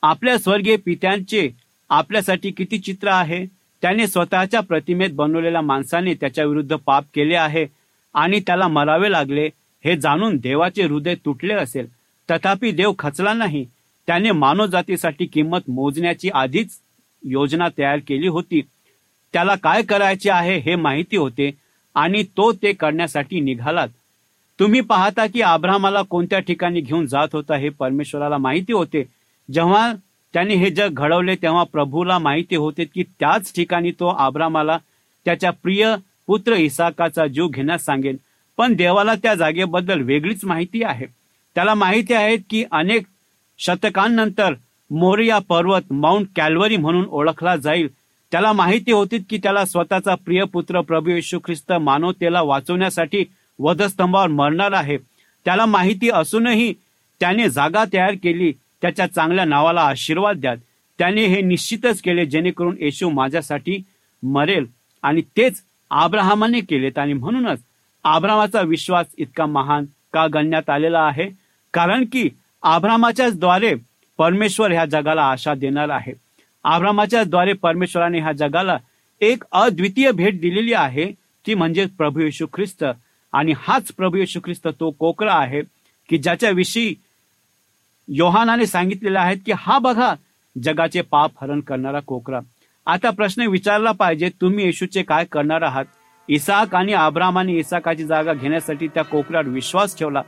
आपल्या 0.01 0.37
स्वर्गीय 0.37 0.75
पित्यांचे 0.75 1.49
आपल्यासाठी 1.89 2.51
किती 2.51 2.79
चित्र 2.79 3.07
आहे? 3.07 3.45
त्याने 3.81 4.07
स्वतःच्या 4.07 4.59
प्रतिमेत 4.59 5.09
बनवलेल्या 5.13 5.61
माणसाने 5.61 6.13
त्याच्या 6.13 6.45
विरुद्ध 6.45 6.75
पाप 6.75 7.03
केले 7.13 7.35
आहे 7.35 7.65
आणि 8.13 8.39
त्याला 8.39 8.67
मरावे 8.67 9.11
लागले 9.11 9.49
हे 9.85 9.95
जाणून 9.97 10.37
देवाचे 10.37 10.83
हृदय 10.83 11.15
तुटले 11.15 11.53
असेल. 11.53 11.87
तथापि 12.31 12.71
देव 12.71 12.93
खचला 12.99 13.33
नाही. 13.33 13.65
त्याने 14.07 14.31
मानव 14.31 14.65
जातीसाठी 14.65 15.25
किंमत 15.25 15.69
मोजण्याची 15.69 16.29
आधीच 16.29 16.77
योजना 17.23 17.67
तयार 17.77 17.99
केली 18.07 18.27
होती. 18.27 18.61
त्याला 19.33 19.55
काय 19.55 19.81
करायचे 19.81 20.29
आहे 20.29 20.57
हे 20.57 20.75
माहिती 20.75 21.17
होते. 21.17 21.51
आणि 21.95 22.23
तो 22.37 22.51
ते 22.53 22.71
करण्यासाठी 22.73 23.39
निघालात. 23.39 23.87
तुम्ही 24.59 24.81
पाहता 24.81 25.25
की 25.27 25.41
आब्रामाला 25.41 26.01
कोणत्या 26.01 26.39
ठिकाणी 26.39 26.81
घेऊन 26.81 27.05
जात 27.05 27.27
होता 27.33 27.55
हे 27.55 27.69
परमेश्वराला 27.69 28.37
माहिती 28.37 28.73
होते. 28.73 29.03
जेव्हा 29.49 29.93
त्याने 30.33 30.55
हे 30.55 30.69
जग 30.69 30.93
घडवले 30.93 31.35
तेव्हा 31.35 31.63
प्रभूला 31.63 32.17
माहिती 32.19 32.55
होते 32.55 32.85
की 32.85 33.03
त्याच 33.19 33.53
ठिकाणी 33.55 33.91
तो 33.91 34.07
आब्रामाला 34.07 34.77
त्याच्या 35.25 35.51
प्रिय 35.53 35.95
पुत्र 36.27 36.53
इसाकाचा 36.53 37.25
जीव 37.27 37.47
घेण्यास 37.47 37.85
सांगेल 37.85 38.17
पण 38.57 38.73
देवाला 38.75 39.13
त्या 39.15 39.33
जागेबद्दल 39.35 40.01
वेगळीच 40.01 40.45
माहिती 40.45 40.83
आहे. 40.83 41.05
त्याला 41.55 41.73
माहिती 41.73 42.13
आहे 42.13 42.37
की 42.49 42.63
अनेक 42.71 43.05
शतकांनंतर 43.59 44.53
मोरिया 44.91 45.39
पर्वत 45.39 45.91
माउंट 45.91 46.27
कॅल्वरी 46.35 46.77
म्हणून 46.77 47.05
ओळखला 47.09 47.55
जाईल. 47.55 47.87
त्याला 48.33 48.51
माहिती 48.53 48.91
होती 48.91 49.17
की 49.29 49.37
त्याला 49.37 49.65
स्वतःचा 49.65 50.15
प्रिय 50.15 50.43
पुत्र 50.43 50.81
प्रभू 50.81 51.09
येशू 51.09 51.39
ख्रिस्त 51.39 51.73
मानवतेला 51.73 52.41
वाचवण्यासाठी 52.41 53.25
वधस्तंभावर 53.59 54.27
मरणार 54.27 54.71
आहे. 54.71 54.97
त्याला 55.45 55.65
माहिती 55.65 56.09
असूनही 56.09 56.73
त्याने 57.19 57.49
जागा 57.49 57.83
तयार 57.93 58.13
केली. 58.23 58.51
त्याच्या 58.81 59.07
चांगल्या 59.07 59.45
नावाला 59.45 59.81
आशीर्वाद 59.81 60.37
द्यात 60.37 60.57
त्याने 60.99 61.25
हे 61.25 61.41
निश्चितच 61.41 62.01
केले 62.01 62.25
जेणेकरून 62.25 62.75
येशू 62.79 63.09
माझ्यासाठी 63.09 63.83
मरेल. 64.23 64.65
आणि 65.03 65.21
तेच 65.21 65.61
आब्राहमाने 65.91 66.59
केलेत. 66.59 66.97
आणि 66.97 67.13
म्हणूनच 67.13 67.59
आब्रामाचा 68.03 68.61
विश्वास 68.61 69.05
इतका 69.17 69.45
महान 69.45 69.85
का 70.13 70.27
गणण्यात 70.27 70.69
आलेला 70.69 70.99
आहे? 70.99 71.29
कारण 71.73 72.05
की 72.05 72.29
आब्रामाच्याच 72.63 73.39
द्वारे 73.39 73.75
परमेश्वर 74.17 74.71
ह्या 74.71 74.85
जगाला 74.85 75.23
आशा 75.23 75.53
देणार 75.53 75.89
आहे. 75.89 76.13
आब्रामाच्या 76.63 77.23
द्वारे 77.23 77.53
परमेश्वराने 77.53 78.19
ह्या 78.19 78.31
जगाला 78.31 78.77
एक 79.21 79.43
अद्वितीय 79.51 80.11
भेट 80.11 80.39
दिलेली 80.41 80.73
आहे. 80.73 81.11
ती 81.47 81.53
म्हणजे 81.53 81.85
प्रभू 81.97 82.19
येशू 82.19 82.45
ख्रिस्त. 82.53 82.83
आणि 83.33 83.53
हाच 83.57 83.91
प्रभू 83.91 84.17
येशू 84.17 84.39
ख्रिस्त 84.39 84.67
तो 84.79 84.89
कोकरा 84.89 85.33
आहे 85.33 85.61
की 86.09 86.17
ज्याच्याविषयी 86.17 86.93
योहानाने 88.07 88.65
सांगितलेले 88.65 89.17
आहेत 89.19 89.37
की 89.45 89.51
हा 89.57 89.77
बघा 89.79 90.13
जगाचे 90.55 91.01
पाप 91.01 91.31
हरण 91.41 91.59
करणारा 91.59 91.99
कोकरा 91.99 92.39
आता 92.85 93.09
प्रश्न 93.09 93.47
विचारला 93.47 93.91
पाहिजे 93.91 94.29
तुम्ही 94.41 94.65
येशूचे 94.65 95.03
काय 95.03 95.25
करणार 95.25 95.61
आहात? 95.61 95.85
इसाक 96.29 96.75
आणि 96.75 96.93
आब्रामाने 96.93 97.53
इसाकाची 97.53 98.03
जागा 98.03 98.33
घेण्यासाठी 98.33 98.87
त्या 98.87 99.03
कोकरावर 99.03 99.47
विश्वास 99.47 99.97
ठेवला. 99.97 100.21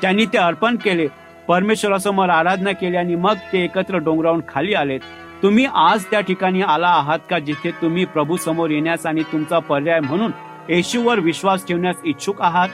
त्यांनी 0.00 0.26
ते 0.26 0.38
अर्पण 0.38 0.76
केले. 0.76 1.06
परमेश्वरासमोर 1.48 2.28
आराधना 2.28 2.72
केली 2.72 2.96
आणि 2.96 3.14
मग 3.14 3.36
ते 3.52 3.64
एकत्र 3.64 3.98
डोंगरावून 3.98 4.40
खाली 4.48 4.74
आलेत. 4.74 5.00
तुम्ही 5.42 5.66
आज 5.74 6.04
त्या 6.04 6.20
ठिकाणी 6.20 6.62
आला 6.62 6.88
आहात 6.88 7.18
का 7.30 7.38
जिथे 7.38 7.70
तुम्ही 7.70 8.04
प्रभू 8.04 8.36
समोर 8.36 8.70
येण्यास 8.70 9.06
आणि 9.06 9.22
तुमचा 9.22 9.58
पर्याय 9.58 10.00
म्हणून 10.00 10.30
येशूवर 10.68 11.18
विश्वास 11.18 11.66
ठेवण्यास 11.66 11.96
इच्छुक 12.04 12.42
आहात? 12.42 12.68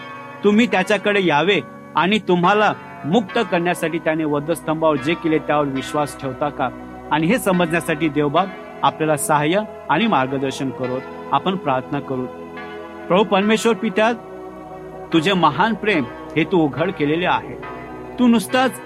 तुम्ही 0.44 0.66
त्याच्याकडे 0.66 1.26
यावे 1.26 1.60
आणि 1.96 2.18
तुम्हाला 2.18 2.72
मुक्त 3.04 3.38
करण्यासाठी 3.52 3.98
त्याने 3.98 4.24
वधस्तंभावर 4.24 4.96
जे 4.96 5.14
केले 5.14 5.38
त्यावर 5.38 5.64
विश्वास 5.64 6.20
ठेवता 6.20 6.48
का? 6.48 6.68
आणि 7.12 7.26
हे 7.26 7.38
समजण्यासाठी 7.38 8.08
देवबाग 8.08 8.46
आपल्याला 8.82 9.16
सहाय्य 9.16 9.60
आणि 9.90 10.06
मार्गदर्शन 10.06 10.70
करोत 10.70 11.00
आपण 11.32 11.56
प्रार्थना 11.56 12.00
करू. 12.00 12.26
प्रभू 13.08 13.24
परमेश्वर 13.24 13.74
पित्या 13.74 14.12
तुझे 15.12 15.32
महान 15.32 15.74
प्रेम 15.74 16.04
हे 16.36 16.44
तू 16.44 16.58
उघड 16.58 16.90
केलेले 16.90 17.26
आहे. 17.26 17.54
तू 18.18 18.26
नुसताच 18.26 18.80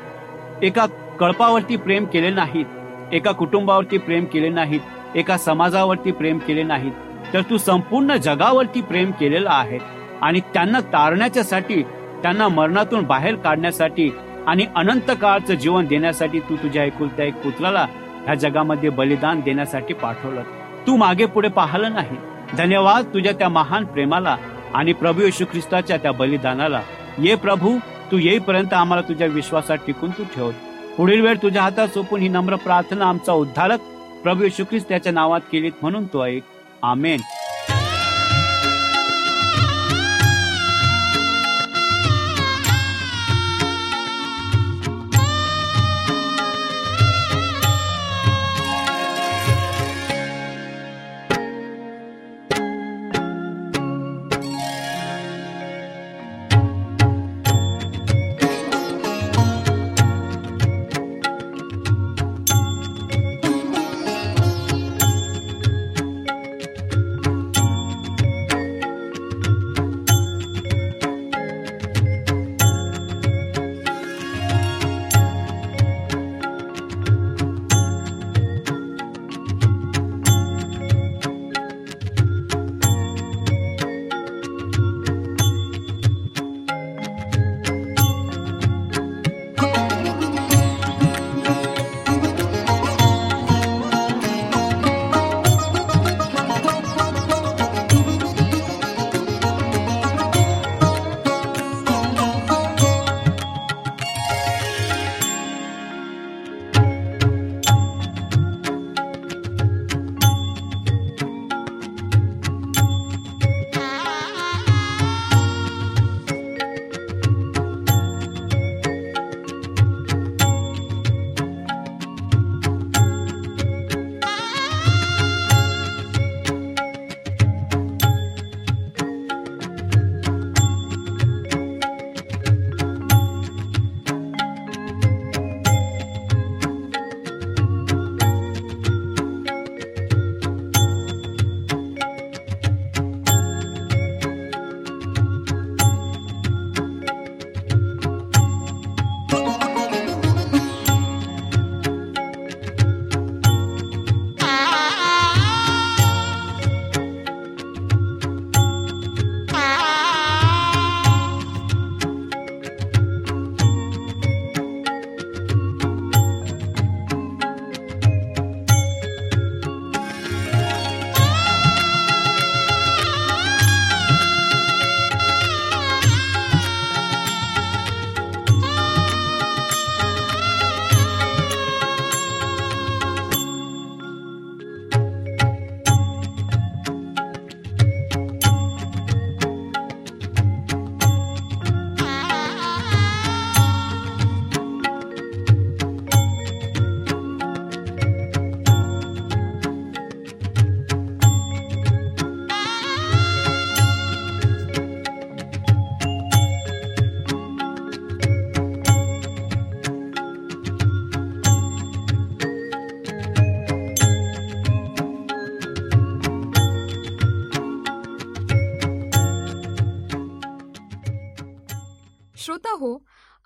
एका 0.62 0.86
कळपावरती 1.20 1.76
प्रेम 1.76 2.04
केले 2.04 2.30
नाहीत. 2.30 2.66
एका 3.12 3.32
कुटुंबावरती 3.32 3.98
प्रेम 3.98 4.24
केले 4.24 4.48
नाहीत 4.48 5.16
एका 5.16 5.36
समाजावरती 5.38 6.12
प्रेम 6.12 6.38
केले 6.38 6.62
नाहीत 6.62 6.92
तर 7.34 7.42
तू 7.50 7.56
संपूर्ण 7.58 8.16
जगावरती 8.16 8.80
प्रेम 8.80 9.10
केलेलं 9.10 9.50
आहे. 9.50 9.78
आणि 10.22 10.40
त्यांना 10.54 10.80
तारण्याच्यासाठी 10.80 11.82
त्यांना 12.22 12.48
मरणातून 12.48 13.04
बाहेर 13.04 13.34
काढण्यासाठी 13.34 14.10
आणि 14.46 14.66
अनंत 14.76 15.10
काळचं 15.20 15.54
जीवन 15.54 15.86
देण्यासाठी 15.86 16.40
तू 16.40 16.56
तुझ्या 16.56 16.84
एकुलत्या 16.84 17.24
एक 17.24 17.42
पुत्राला 17.42 17.86
ह्या 18.24 18.34
जगामध्ये 18.34 18.90
बलिदान 18.90 19.40
देण्यासाठी 19.40 19.94
पाठवलं. 19.94 20.42
तू 20.86 20.96
मागे 20.96 21.26
पुढे 21.26 21.48
पाहिलं 21.48 21.92
नाही. 21.92 22.16
धन्यवाद 22.56 23.04
तुझ्या 23.14 23.32
त्या 23.32 23.48
महान 23.48 23.84
प्रेमाला 23.84 24.36
आणि 24.74 24.92
प्रभू 24.92 25.22
येशू 25.22 25.44
ख्रिस्ताच्या 25.44 25.96
त्या 25.96 26.12
बलिदानाला. 26.12 26.80
ये 27.18 27.34
प्रभू 27.34 27.76
तू 28.12 28.18
येईपर्यंत 28.18 28.72
आम्हाला 28.72 29.08
तुझ्या 29.08 29.26
विश्वासात 29.26 29.78
टिकून 29.86 30.10
तू 30.10 30.24
ठेवत 30.34 30.52
पुढील 30.96 31.20
वेळ 31.20 31.36
तुझ्या 31.42 31.62
हातात 31.62 31.88
सोपून 31.88 32.20
ही 32.20 32.28
नम्र 32.28 32.56
प्रार्थना 32.56 33.04
आमचा 33.08 33.32
उद्धारक 33.32 33.80
प्रभू 34.22 34.42
येशू 34.42 34.64
ख्रिस्त 34.64 34.88
त्याच्या 34.88 35.12
नावात 35.12 35.40
केलीत 35.52 35.72
म्हणून 35.82 36.06
तो 36.06 36.24
ऐक. 36.26 36.42
आमेन. 36.82 37.20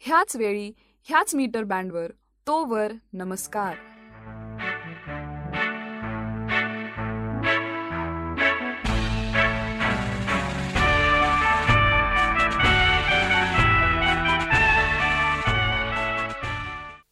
ह्याच 0.00 0.36
वेळी 0.36 0.72
ह्याच 1.02 1.34
मीटर 1.34 1.64
बँडवर 1.64 2.12
तोवर 2.46 2.92
नमस्कार. 3.12 3.74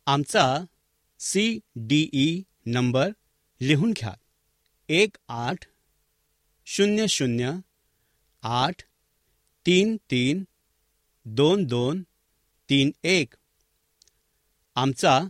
आमचा 0.06 0.64
सी 1.18 1.60
डी 1.76 2.08
ई 2.12 2.42
नंबर 2.66 3.10
लिहून 3.60 3.92
घ्या. 3.92 4.14
एक 4.88 5.16
आठ 5.28 5.64
शून्य 6.66 7.06
शून्य 7.06 7.52
आठ 8.42 8.82
तीन 9.66 9.96
तीन 9.96 10.44
दोन 11.24 11.64
दोन 11.64 12.02
तीन 12.68 12.90
एक. 13.04 13.34
आमचा 14.74 15.20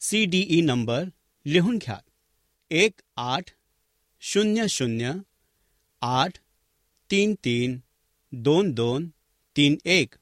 सी 0.00 0.24
डी 0.24 0.46
ई 0.48 0.60
नंबर 0.60 1.04
लिहून 1.46 1.78
घ्या. 1.78 1.98
एक 2.70 3.00
आठ 3.16 3.44
शून्य 4.20 4.68
शून्य 4.68 5.12
आठ 6.00 6.38
तीन 7.10 7.34
तीन 7.34 7.78
दोन 8.32 8.72
दोन 8.72 9.08
तीन 9.56 9.76
एक. 9.84 10.14